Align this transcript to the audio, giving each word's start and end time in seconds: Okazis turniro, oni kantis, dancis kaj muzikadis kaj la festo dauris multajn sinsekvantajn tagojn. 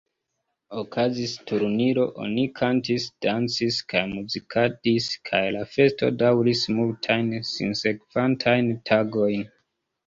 Okazis 0.81 1.33
turniro, 1.51 2.05
oni 2.23 2.45
kantis, 2.61 3.05
dancis 3.27 3.79
kaj 3.93 4.03
muzikadis 4.15 5.13
kaj 5.31 5.45
la 5.59 5.63
festo 5.77 6.13
dauris 6.25 6.67
multajn 6.81 7.33
sinsekvantajn 7.55 8.75
tagojn. 8.93 9.49